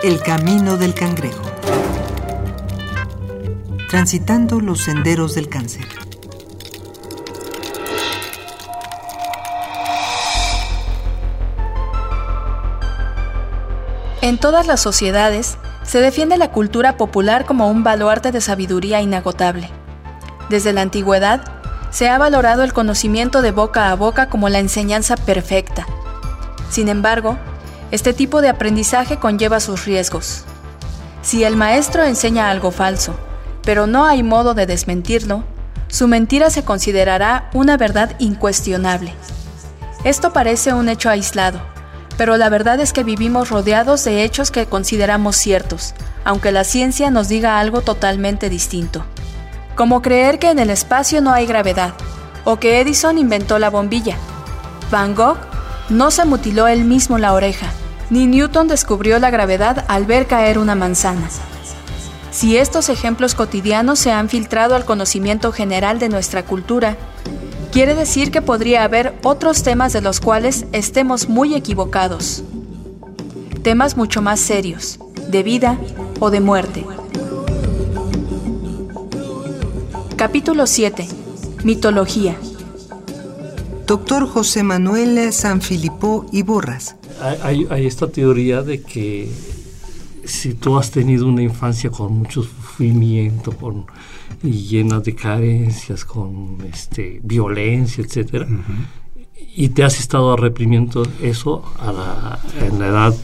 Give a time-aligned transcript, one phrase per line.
[0.00, 1.42] El camino del cangrejo.
[3.90, 5.88] Transitando los senderos del cáncer.
[14.22, 19.68] En todas las sociedades se defiende la cultura popular como un baluarte de sabiduría inagotable.
[20.48, 21.42] Desde la antigüedad,
[21.90, 25.88] se ha valorado el conocimiento de boca a boca como la enseñanza perfecta.
[26.70, 27.36] Sin embargo,
[27.90, 30.44] este tipo de aprendizaje conlleva sus riesgos.
[31.22, 33.14] Si el maestro enseña algo falso,
[33.62, 35.44] pero no hay modo de desmentirlo,
[35.88, 39.14] su mentira se considerará una verdad incuestionable.
[40.04, 41.60] Esto parece un hecho aislado,
[42.16, 47.10] pero la verdad es que vivimos rodeados de hechos que consideramos ciertos, aunque la ciencia
[47.10, 49.04] nos diga algo totalmente distinto.
[49.76, 51.94] Como creer que en el espacio no hay gravedad,
[52.44, 54.16] o que Edison inventó la bombilla.
[54.90, 55.38] Van Gogh
[55.90, 57.72] no se mutiló él mismo la oreja,
[58.10, 61.28] ni Newton descubrió la gravedad al ver caer una manzana.
[62.30, 66.96] Si estos ejemplos cotidianos se han filtrado al conocimiento general de nuestra cultura,
[67.72, 72.44] quiere decir que podría haber otros temas de los cuales estemos muy equivocados.
[73.62, 75.78] Temas mucho más serios, de vida
[76.20, 76.84] o de muerte.
[80.16, 81.08] Capítulo 7.
[81.64, 82.36] Mitología.
[83.88, 86.96] Doctor José Manuel Sanfilippo y Borras.
[87.42, 89.32] Hay, hay, esta teoría de que
[90.24, 93.86] si tú has tenido una infancia con mucho sufrimiento, con
[94.42, 98.46] y llena de carencias, con este, violencia, etcétera,
[99.56, 103.14] y te has estado reprimiendo eso a la, en la edad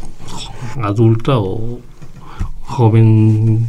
[0.83, 1.79] adulta o
[2.62, 3.69] joven,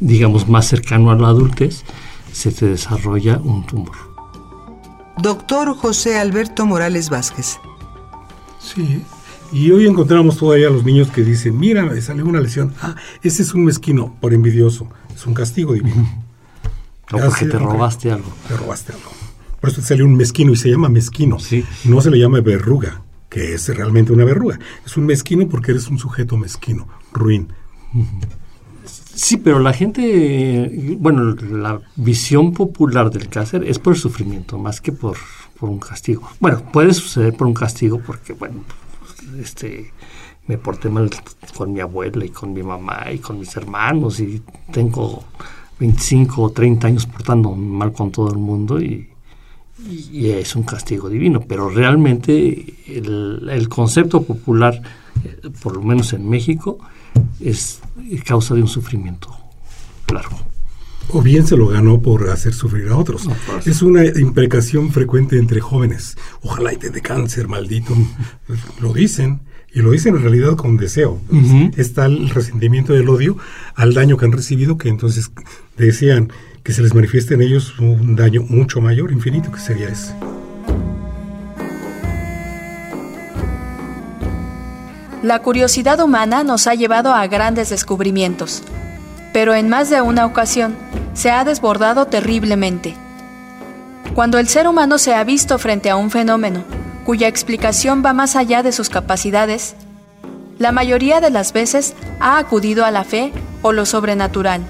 [0.00, 1.84] digamos, más cercano a la adultez,
[2.32, 4.05] se te desarrolla un tumor.
[5.18, 7.58] Doctor José Alberto Morales Vázquez.
[8.58, 9.02] Sí,
[9.52, 12.74] y hoy encontramos todavía a los niños que dicen, mira, me salió una lesión.
[12.82, 14.88] Ah, ese es un mezquino por envidioso.
[15.14, 16.06] Es un castigo divino.
[17.12, 18.32] No, porque te robaste algo.
[18.48, 19.12] Te robaste algo.
[19.60, 21.38] Por eso te salió un mezquino y se llama mezquino.
[21.38, 21.64] Sí.
[21.84, 24.58] No se le llama verruga, que es realmente una verruga.
[24.84, 27.52] Es un mezquino porque eres un sujeto mezquino, ruin.
[29.16, 34.82] Sí, pero la gente, bueno, la visión popular del cáncer es por el sufrimiento, más
[34.82, 35.16] que por,
[35.58, 36.28] por un castigo.
[36.38, 38.56] Bueno, puede suceder por un castigo porque, bueno,
[39.40, 39.90] este,
[40.46, 41.10] me porté mal
[41.56, 45.24] con mi abuela y con mi mamá y con mis hermanos y tengo
[45.80, 49.08] 25 o 30 años portando mal con todo el mundo y,
[49.88, 54.80] y es un castigo divino, pero realmente el, concepto popular,
[55.24, 56.78] eh, por lo menos en México,
[57.40, 57.80] es
[58.24, 59.36] causa de un sufrimiento
[60.12, 60.38] largo.
[61.10, 63.26] O bien se lo ganó por hacer sufrir a otros.
[63.26, 66.16] No, es una imprecación frecuente entre jóvenes.
[66.42, 67.94] Ojalá y te dé cáncer, maldito.
[68.80, 69.40] lo dicen.
[69.72, 71.20] Y lo dicen en realidad con deseo.
[71.76, 73.36] Está el resentimiento del odio
[73.74, 75.30] al daño que han recibido, que entonces
[75.76, 76.32] desean
[76.62, 80.14] que se les manifieste en ellos un daño mucho mayor, infinito, que sería ese.
[85.26, 88.62] La curiosidad humana nos ha llevado a grandes descubrimientos,
[89.32, 90.76] pero en más de una ocasión
[91.14, 92.94] se ha desbordado terriblemente.
[94.14, 96.62] Cuando el ser humano se ha visto frente a un fenómeno
[97.04, 99.74] cuya explicación va más allá de sus capacidades,
[100.60, 103.32] la mayoría de las veces ha acudido a la fe
[103.62, 104.60] o lo sobrenatural.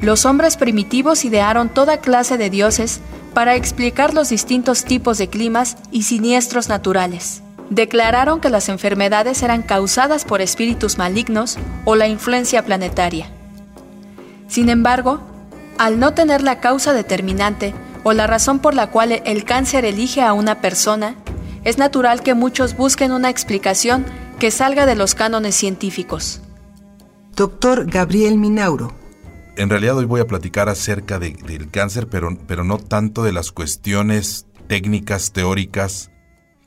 [0.00, 3.00] Los hombres primitivos idearon toda clase de dioses
[3.34, 7.43] para explicar los distintos tipos de climas y siniestros naturales.
[7.70, 13.30] Declararon que las enfermedades eran causadas por espíritus malignos o la influencia planetaria.
[14.48, 15.20] Sin embargo,
[15.78, 17.74] al no tener la causa determinante
[18.04, 21.16] o la razón por la cual el cáncer elige a una persona,
[21.64, 24.04] es natural que muchos busquen una explicación
[24.38, 26.42] que salga de los cánones científicos.
[27.34, 28.94] Doctor Gabriel Minauro.
[29.56, 33.32] En realidad hoy voy a platicar acerca de- del cáncer, pero, pero no tanto de
[33.32, 36.10] las cuestiones técnicas, teóricas,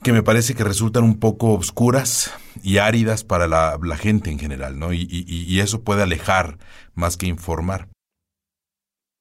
[0.02, 4.78] que me parece que resultan un poco obscuras y áridas para la, gente en general,
[4.78, 4.92] ¿no?
[4.92, 6.58] Y, y- y eso puede alejar
[6.94, 7.88] más que informar.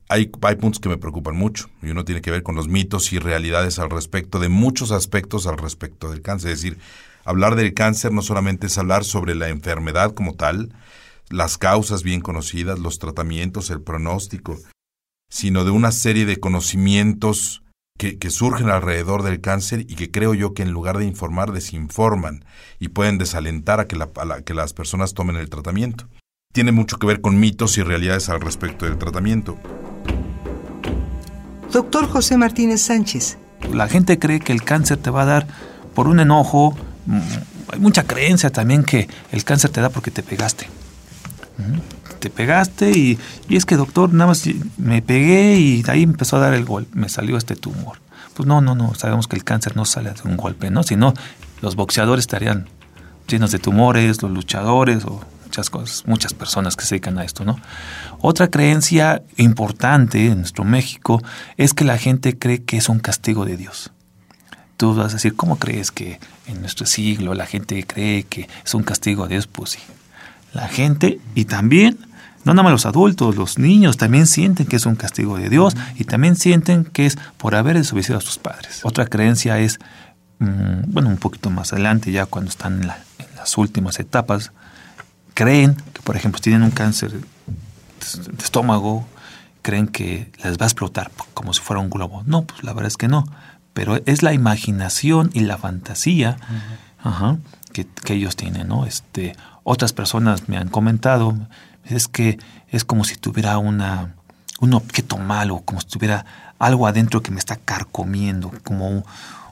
[0.09, 3.11] Hay, hay puntos que me preocupan mucho, y uno tiene que ver con los mitos
[3.11, 6.51] y realidades al respecto de muchos aspectos al respecto del cáncer.
[6.51, 6.77] Es decir,
[7.25, 10.73] hablar del cáncer no solamente es hablar sobre la enfermedad como tal,
[11.29, 14.57] las causas bien conocidas, los tratamientos, el pronóstico,
[15.29, 17.63] sino de una serie de conocimientos
[17.97, 21.51] que, que surgen alrededor del cáncer y que creo yo que en lugar de informar
[21.51, 22.45] desinforman
[22.79, 26.07] y pueden desalentar a que, la- a la- que las personas tomen el tratamiento.
[26.53, 29.57] Tiene mucho que ver con mitos y realidades al respecto del tratamiento.
[31.71, 33.37] Doctor José Martínez Sánchez.
[33.73, 35.47] La gente cree que el cáncer te va a dar
[35.93, 36.77] por un enojo,
[37.07, 37.19] mm,
[37.73, 40.67] hay mucha creencia también que el cáncer te da porque te pegaste.
[42.19, 43.17] Te pegaste y,
[43.47, 44.43] y, es que doctor, nada más
[44.77, 47.99] me pegué y de ahí empezó a dar el golpe, me salió este tumor.
[48.33, 50.83] Pues no, no, no, sabemos que el cáncer no sale de un golpe, ¿no?
[50.83, 51.13] Sino
[51.61, 52.67] los boxeadores estarían
[53.27, 57.45] llenos de tumores, los luchadores o muchas cosas, muchas personas que se dedican a esto,
[57.45, 57.59] ¿no?
[58.19, 61.21] Otra creencia importante en nuestro México
[61.57, 63.91] es que la gente cree que es un castigo de Dios.
[64.77, 68.73] Tú vas a decir, ¿cómo crees que en nuestro siglo la gente cree que es
[68.75, 69.47] un castigo de Dios?
[69.47, 69.79] Pues sí.
[70.53, 71.97] La gente y también,
[72.43, 75.75] no nada más los adultos, los niños también sienten que es un castigo de Dios
[75.95, 78.81] y también sienten que es por haber desobedecido a sus padres.
[78.83, 79.79] Otra creencia es,
[80.39, 84.51] mm, bueno, un poquito más adelante, ya cuando están en, en las últimas etapas,
[85.33, 89.07] creen que, por ejemplo, tienen un cáncer de estómago,
[89.61, 92.23] creen que les va a explotar como si fuera un globo.
[92.25, 93.25] No, pues la verdad es que no
[93.77, 96.37] pero es la imaginación y la fantasía
[97.85, 98.85] que, ellos tienen, ¿no?
[98.85, 101.37] Este, otras personas me han comentado,
[101.85, 102.39] es que
[102.69, 104.15] es como si tuviera una,
[104.59, 106.25] un objeto malo, como si tuviera
[106.59, 109.05] algo adentro que me está carcomiendo, como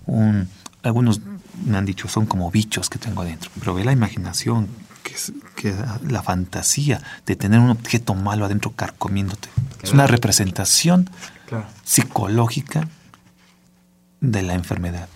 [0.06, 0.50] un,
[0.84, 1.22] algunos
[1.66, 4.68] me han dicho son como bichos que tengo adentro, pero ve la imaginación,
[5.04, 5.74] que es que
[6.08, 9.50] la fantasía de tener un objeto malo adentro carcomiéndote.
[9.82, 11.10] Es una representación
[11.84, 12.88] psicológica
[14.20, 15.08] de la enfermedad.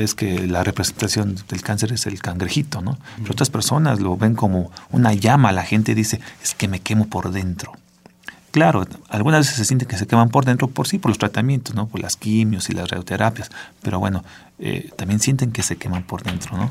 [0.00, 2.96] Ves que la representación del cáncer es el cangrejito, ¿no?
[3.18, 5.52] Pero otras personas lo ven como una llama.
[5.52, 7.72] La gente dice, es que me quemo por dentro.
[8.50, 11.74] Claro, algunas veces se siente que se queman por dentro por sí, por los tratamientos,
[11.74, 11.86] ¿no?
[11.86, 13.50] Por las quimios y las radioterapias.
[13.82, 14.24] Pero bueno,
[14.58, 16.70] eh, también sienten que se queman por dentro, ¿no?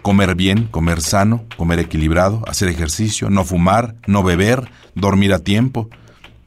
[0.00, 5.90] Comer bien, comer sano, comer equilibrado, hacer ejercicio, no fumar, no beber, dormir a tiempo,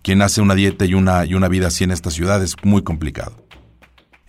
[0.08, 2.82] quien hace una dieta y una, y una vida así en esta ciudad es muy
[2.82, 3.46] complicado.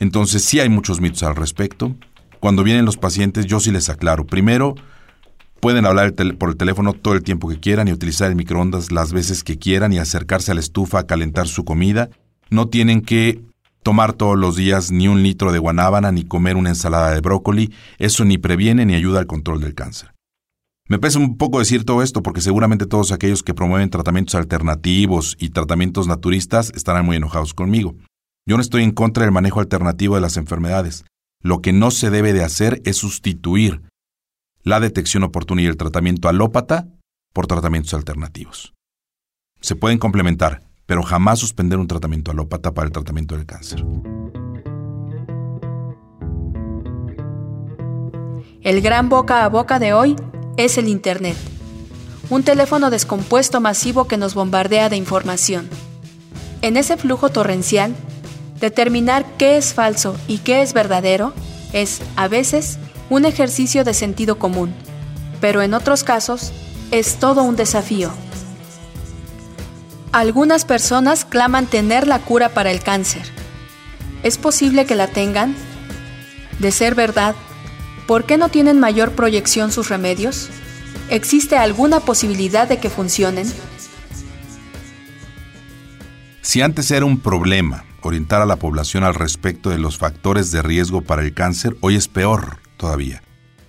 [0.01, 1.95] Entonces sí hay muchos mitos al respecto.
[2.41, 4.27] Cuando vienen los pacientes yo sí les aclaro.
[4.27, 4.75] Primero,
[5.61, 9.13] pueden hablar por el teléfono todo el tiempo que quieran y utilizar el microondas las
[9.13, 12.11] veces que quieran y acercarse a la estufa a calentar su comida.
[12.51, 13.41] No tienen que
[13.85, 17.73] tomar todos los días ni un litro de guanábana ni comer una ensalada de brócoli.
[17.99, 20.18] Eso ni previene ni ayuda al control del cáncer.
[20.89, 25.37] Me pesa un poco decir todo esto porque seguramente todos aquellos que promueven tratamientos alternativos
[25.39, 27.95] y tratamientos naturistas estarán muy enojados conmigo.
[28.47, 31.05] Yo no estoy en contra del manejo alternativo de las enfermedades.
[31.43, 33.83] Lo que no se debe de hacer es sustituir
[34.63, 36.89] la detección oportuna y el tratamiento alópata
[37.35, 38.73] por tratamientos alternativos.
[39.61, 43.85] Se pueden complementar, pero jamás suspender un tratamiento alópata para el tratamiento del cáncer.
[48.63, 50.17] El gran boca a boca de hoy
[50.59, 51.37] es el Internet,
[52.31, 55.71] un teléfono descompuesto masivo que nos bombardea de información.
[56.63, 57.95] En ese flujo torrencial,
[58.61, 61.33] determinar qué es falso y qué es verdadero
[61.73, 62.79] es, a veces,
[63.09, 64.75] un ejercicio de sentido común,
[65.41, 66.53] pero en otros casos
[66.91, 68.11] es todo un desafío.
[70.11, 73.23] Algunas personas claman tener la cura para el cáncer.
[74.25, 75.55] ¿Es posible que la tengan?
[76.59, 77.37] De ser verdad,
[78.09, 80.49] ¿Por qué no tienen mayor proyección sus remedios?
[81.11, 83.47] ¿Existe alguna posibilidad de que funcionen?
[86.41, 90.63] Si antes era un problema orientar a la población al respecto de los factores de
[90.63, 93.23] riesgo para el cáncer, hoy es peor todavía,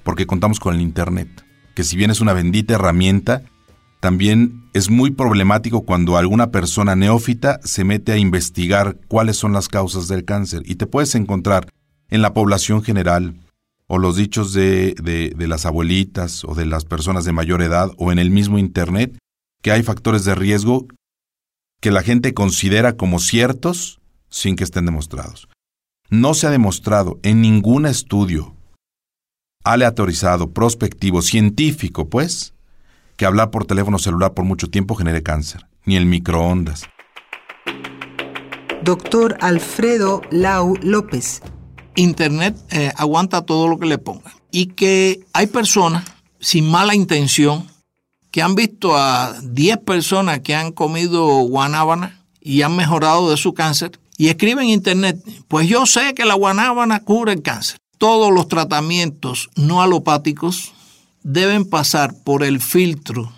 [0.06, 1.28] porque contamos con el Internet,
[1.76, 3.44] que si bien es una bendita herramienta,
[4.00, 9.68] también es muy problemático cuando alguna persona neófita se mete a investigar cuáles son las
[9.68, 11.68] causas del cáncer y te puedes encontrar
[12.10, 13.36] en la población general
[13.92, 18.12] o los dichos de, de, las abuelitas o de las personas de mayor edad o
[18.12, 19.18] en el mismo Internet,
[19.64, 20.86] que hay factores de riesgo
[21.82, 25.50] que la gente considera como ciertos sin que estén demostrados.
[26.12, 28.56] No se ha demostrado en ningún estudio
[29.64, 32.54] aleatorizado, prospectivo, científico, pues,
[33.18, 36.84] que hablar por teléfono celular por mucho tiempo genere cáncer, ni el microondas.
[38.84, 41.42] Doctor Alfredo Lau López,
[42.00, 44.34] Internet eh, aguanta todo lo que le pongan.
[44.52, 46.06] Y que hay personas
[46.40, 47.68] sin mala intención
[48.32, 53.54] que han visto a 10 personas que han comido guanábana y han mejorado de su
[53.54, 57.80] cáncer y escriben en internet, pues yo sé que la guanábana cura el cáncer.
[57.98, 60.74] Todos los tratamientos no alopáticos
[61.24, 63.32] deben pasar por el filtro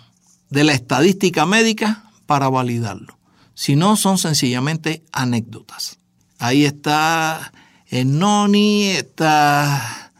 [0.50, 3.18] de la estadística médica para validarlo.
[3.54, 5.98] Si no, son sencillamente anécdotas.
[6.38, 7.52] Ahí está
[7.92, 10.10] en noni está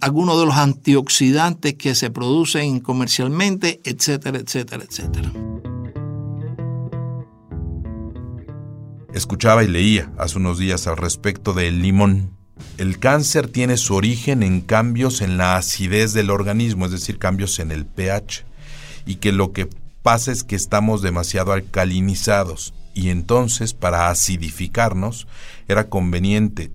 [0.00, 5.32] algunos de los antioxidantes que se producen comercialmente, etcétera, etcétera, etcétera.
[9.14, 12.36] Escuchaba y leía hace unos días al respecto del limón,
[12.76, 17.58] el cáncer tiene su origen en cambios en la acidez del organismo, es decir, cambios
[17.60, 18.44] en el pH,
[19.06, 19.70] y que lo que
[20.02, 25.26] pasa es que estamos demasiado alcalinizados y entonces para acidificarnos
[25.66, 26.70] era conveniente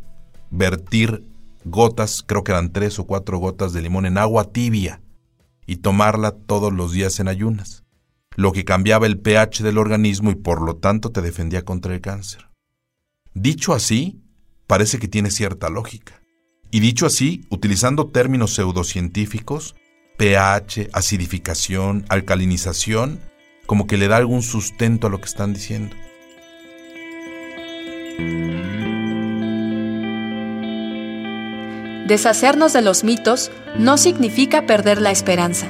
[0.50, 1.24] vertir
[1.64, 5.02] gotas, creo que eran tres o cuatro gotas de limón en agua tibia
[5.66, 7.84] y tomarla todos los días en ayunas,
[8.36, 12.02] lo que cambiaba el pH del organismo y por lo tanto te defendía contra el
[12.02, 12.50] cáncer.
[13.34, 14.22] Dicho así,
[14.68, 16.22] parece que tiene cierta lógica.
[16.72, 19.76] Y dicho así, utilizando términos pseudocientíficos,
[20.18, 23.20] pH, acidificación, alcalinización,
[23.66, 25.96] como que le da algún sustento a lo que están diciendo.
[32.06, 35.68] Deshacernos de los mitos no significa perder la esperanza,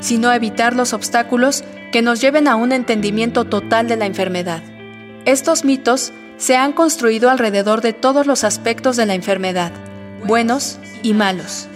[0.00, 1.62] sino evitar los obstáculos
[1.92, 4.62] que nos lleven a un entendimiento total de la enfermedad.
[5.24, 9.70] Estos mitos se han construido alrededor de todos los aspectos de la enfermedad,
[10.24, 11.68] buenos y malos.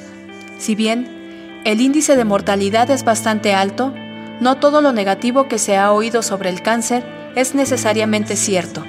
[0.59, 3.95] Si bien el índice de mortalidad es bastante alto,
[4.41, 7.05] no todo lo negativo que se ha oído sobre el cáncer
[7.37, 8.85] es necesariamente cierto.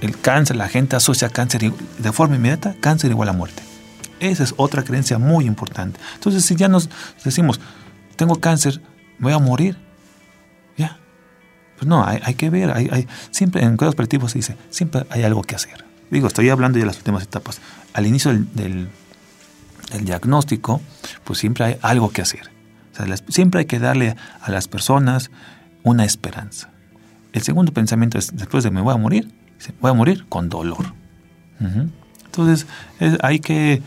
[0.00, 3.62] El cáncer, la gente asocia cáncer de forma inmediata, cáncer igual a muerte.
[4.18, 6.00] Esa es otra creencia muy importante.
[6.14, 6.88] Entonces, si ya nos
[7.24, 7.60] decimos,
[8.16, 8.80] tengo cáncer,
[9.18, 9.76] voy a morir,
[10.76, 10.98] ya.
[11.76, 15.42] Pues no, hay, que ver, hay, siempre en cuidados operativos se dice, siempre hay algo
[15.42, 15.84] que hacer.
[16.10, 17.60] Digo, estoy hablando de las últimas etapas.
[17.94, 18.88] Al inicio del,
[20.02, 20.80] diagnóstico,
[21.24, 22.50] pues siempre hay algo que hacer.
[23.28, 25.30] siempre hay que darle a las personas
[25.82, 26.70] una esperanza.
[27.32, 29.32] El segundo pensamiento es, después de me voy a morir,
[29.80, 30.92] voy a morir con dolor.
[32.24, 32.66] Entonces,
[33.22, 33.82] hay que,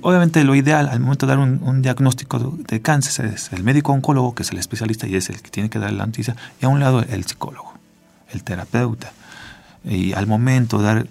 [0.00, 4.34] obviamente lo ideal al momento de dar un, diagnóstico de, cáncer es el médico oncólogo,
[4.34, 6.68] que es el especialista y es el que tiene que dar la noticia, y a
[6.68, 7.74] un lado el psicólogo,
[8.30, 9.12] el terapeuta.
[9.84, 11.06] Y al momento dar,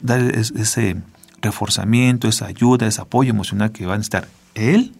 [0.00, 0.96] dar ese
[1.42, 4.94] reforzamiento, esa ayuda, ese apoyo emocional que va a estar él,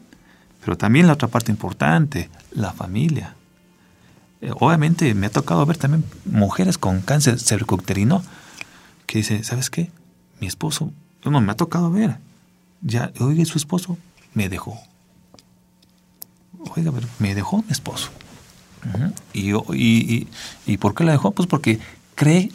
[0.64, 3.34] pero también la otra parte importante, la familia.
[4.40, 8.22] Eh, obviamente me ha tocado ver también mujeres con cáncer cervicuterino
[9.06, 9.90] que dice, ¿sabes qué?
[10.40, 10.92] Mi esposo,
[11.24, 12.18] no, me ha tocado ver.
[12.80, 13.98] Ya, oiga, su esposo
[14.34, 14.78] me dejó.
[16.76, 18.10] Oiga, pero me dejó mi esposo.
[19.32, 20.28] y, y,
[20.66, 21.32] y, por qué la dejó?
[21.32, 21.80] Pues porque
[22.14, 22.52] cree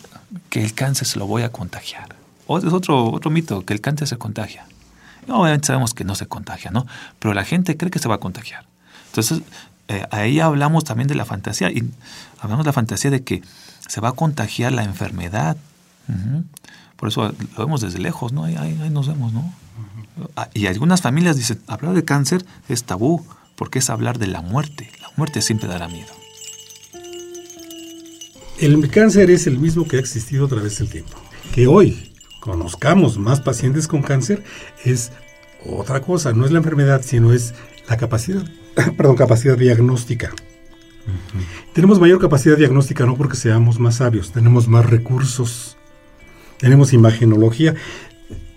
[0.50, 2.16] que el cáncer se lo voy a contagiar.
[2.48, 4.66] O es otro, otro mito, que el cáncer se contagia.
[5.28, 6.86] Obviamente sabemos que no se contagia, ¿no?
[7.20, 8.66] Pero la gente cree que se va a contagiar.
[9.08, 9.42] Entonces,
[9.88, 11.90] eh, ahí hablamos también de la fantasía, y
[12.40, 13.42] hablamos de la fantasía de que
[13.88, 15.58] se va a contagiar la enfermedad.
[16.96, 18.46] Por eso lo vemos desde lejos, ¿no?
[18.46, 19.54] Ahí, nos vemos, ¿no?
[20.36, 23.26] Ah, y algunas familias dicen, hablar de cáncer es tabú,
[23.56, 24.90] porque es hablar de la muerte.
[25.02, 26.14] La muerte siempre dará miedo.
[28.60, 31.18] El cáncer es el mismo que ha existido a través del tiempo.
[31.54, 34.44] Que hoy conozcamos más pacientes con cáncer
[34.84, 35.12] es
[35.66, 37.54] otra cosa, no es la enfermedad, sino es
[37.88, 38.44] la capacidad
[38.98, 40.32] perdón, capacidad diagnóstica.
[41.74, 45.78] Tenemos mayor capacidad diagnóstica no porque seamos más sabios, tenemos más recursos,
[46.60, 47.76] tenemos imagenología,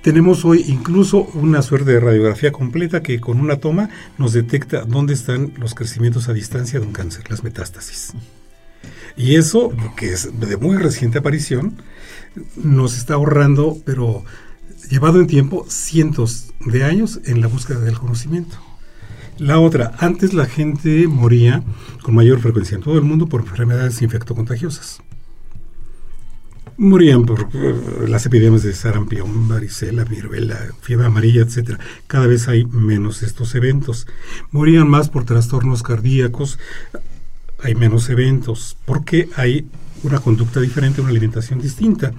[0.02, 5.14] tenemos hoy incluso una suerte de radiografía completa que con una toma nos detecta dónde
[5.14, 8.12] están los crecimientos a distancia de un cáncer, las metástasis.
[9.16, 11.83] Y eso, que es de muy reciente aparición,
[12.54, 14.25] nos está ahorrando, pero
[14.88, 18.56] llevado en tiempo, cientos de años en la búsqueda del conocimiento.
[19.38, 21.62] La otra, antes la gente moría
[22.02, 25.02] con mayor frecuencia en todo el mundo por enfermedades infectocontagiosas.
[26.78, 27.75] Morían por eh,
[28.09, 31.78] las epidemias de sarampión, varicela, viruela, fiebre amarilla, etc.
[32.07, 34.07] Cada vez hay menos estos eventos.
[34.52, 36.59] Morían más por trastornos cardíacos,
[37.62, 39.66] hay menos eventos, porque hay
[40.02, 42.12] una conducta diferente, una alimentación distinta.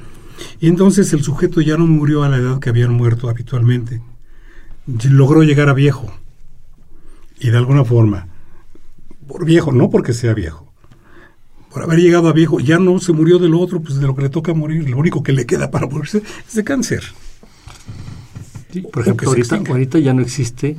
[0.60, 4.02] Y entonces el sujeto ya no murió a la edad que habían muerto habitualmente.
[4.86, 6.14] Logró llegar a viejo
[7.40, 8.28] y de alguna forma,
[9.28, 10.72] por viejo, no porque sea viejo,
[11.72, 14.16] por haber llegado a viejo, ya no se murió de lo otro, pues de lo
[14.16, 17.04] que le toca morir, lo único que le queda para morirse es de cáncer.
[18.92, 20.78] por ejemplo, ahorita, ahorita ya no existe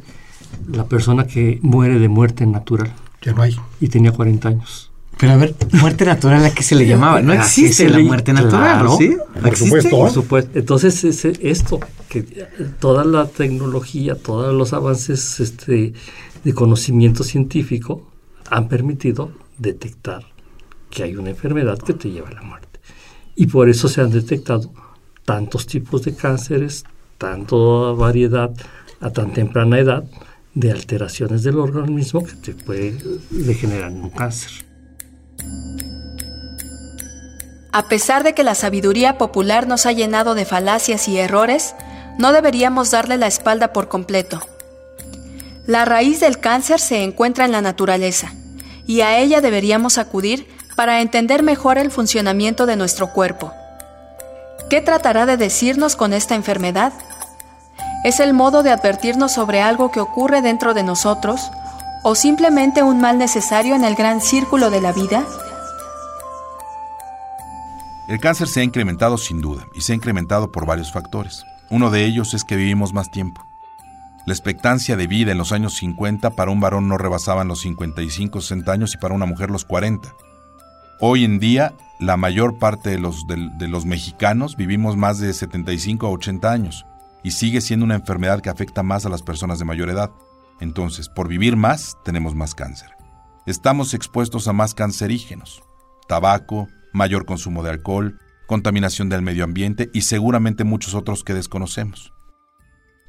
[0.71, 2.95] la persona que muere de muerte natural.
[3.23, 3.57] Ya no hay.
[3.81, 4.91] Y tenía 40 años.
[5.19, 7.21] Pero a ver, muerte natural a qué se le llamaba.
[7.21, 8.97] No existe la muerte natural, ¿no?
[8.97, 9.17] ¿sí?
[9.43, 9.91] Por supuesto.
[9.91, 10.59] Por supuesto.
[10.59, 12.23] Entonces, es esto, que
[12.79, 15.93] toda la tecnología, todos los avances este,
[16.45, 18.11] de conocimiento científico
[18.51, 20.25] han permitido detectar
[20.91, 22.81] que hay una enfermedad que te lleva a la muerte.
[23.37, 24.73] Y por eso se han detectado
[25.25, 26.85] tantos tipos de cánceres,
[27.19, 28.51] tanta variedad
[29.01, 30.05] a tan temprana edad
[30.55, 32.97] de alteraciones del organismo que te puede
[33.31, 34.51] degenerar en un cáncer.
[37.71, 41.75] A pesar de que la sabiduría popular nos ha llenado de falacias y errores,
[42.19, 44.41] no deberíamos darle la espalda por completo.
[45.69, 48.33] La raíz del cáncer se encuentra en la naturaleza,
[48.87, 53.53] y a ella deberíamos acudir para entender mejor el funcionamiento de nuestro cuerpo.
[54.71, 56.95] ¿Qué tratará de decirnos con esta enfermedad?
[58.03, 61.51] ¿Es el modo de advertirnos sobre algo que ocurre dentro de nosotros
[62.03, 65.27] o simplemente un mal necesario en el gran círculo de la vida?
[68.09, 71.45] El cáncer se ha incrementado sin duda y se ha incrementado por varios factores.
[71.69, 73.48] Uno de ellos es que vivimos más tiempo.
[74.29, 78.69] La expectancia de vida en los años 50 para un varón no rebasaban los 55-60
[78.69, 80.15] años y para una mujer los 40.
[81.01, 86.07] Hoy en día, la mayor parte de los, de, los mexicanos vivimos más de 75
[86.07, 86.85] a 80 años
[87.25, 90.11] y sigue siendo una enfermedad que afecta más a las personas de mayor edad.
[90.61, 92.91] Entonces, por vivir más, tenemos más cáncer.
[93.47, 95.63] Estamos expuestos a más cancerígenos,
[96.07, 102.13] tabaco, mayor consumo de alcohol, contaminación del medio ambiente y seguramente muchos otros que desconocemos.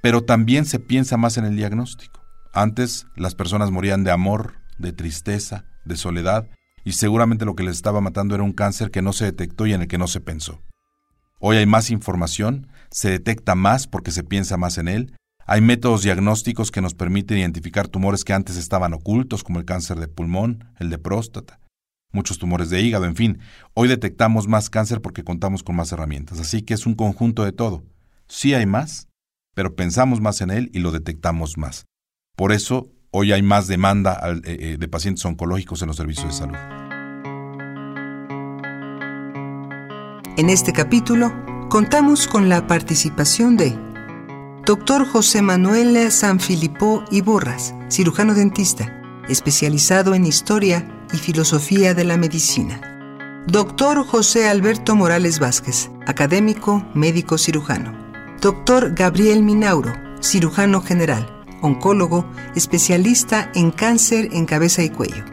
[0.02, 2.22] Pero también se piensa más en el diagnóstico.
[2.54, 6.48] Antes las personas morían de amor, de tristeza, de soledad,
[6.84, 9.74] y seguramente lo que les estaba matando era un cáncer que no se detectó y
[9.74, 10.62] en el que no se pensó.
[11.40, 15.14] Hoy hay más información, se detecta más porque se piensa más en él,
[15.52, 20.00] hay métodos diagnósticos que nos permiten identificar tumores que antes estaban ocultos, como el cáncer
[20.00, 21.60] de pulmón, el de próstata,
[22.12, 23.40] muchos tumores de hígado, en fin.
[23.74, 27.52] Hoy detectamos más cáncer porque contamos con más herramientas, así que es un conjunto de
[27.52, 27.84] todo.
[28.28, 29.09] Sí hay más,
[29.60, 31.86] pero pensamos más en él y lo detectamos más.
[32.38, 36.32] Por eso, hoy hay más demanda eh, eh, de pacientes oncológicos en los servicios de
[36.32, 36.56] salud.
[40.38, 41.34] En este capítulo
[41.70, 43.78] contamos con la participación de
[44.66, 45.06] Dr.
[45.06, 53.44] José Manuel Sanfilippo Iborras, cirujano dentista, especializado en historia y filosofía de la medicina.
[53.46, 57.99] Doctor José Alberto Morales Vázquez, académico, médico cirujano.
[58.42, 61.28] Doctor Gabriel Minauro, cirujano general,
[61.62, 62.26] oncólogo,
[62.56, 65.26] especialista en cáncer en cabeza y cuello.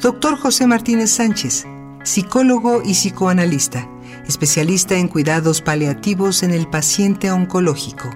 [0.00, 1.66] Doctor José Martínez Sánchez,
[2.04, 3.86] psicólogo y psicoanalista,
[4.26, 8.08] especialista en cuidados paliativos en el paciente oncológico.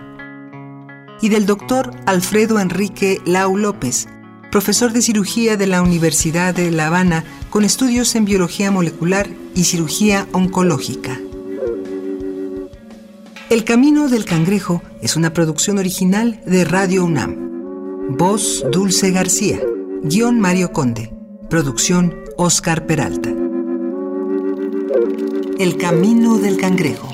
[1.21, 4.09] Y del doctor Alfredo Enrique Lau López,
[4.51, 9.64] profesor de cirugía de la Universidad de La Habana con estudios en biología molecular y
[9.64, 11.21] cirugía oncológica.
[13.53, 18.17] El Camino del Cangrejo es una producción original de Radio UNAM.
[18.17, 19.61] Voz Dulce García.
[20.03, 21.12] Guión Mario Conde.
[21.51, 23.29] Producción Oscar Peralta.
[25.59, 27.12] El Camino del Cangrejo.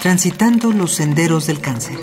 [0.00, 1.98] Transitando los senderos del cáncer.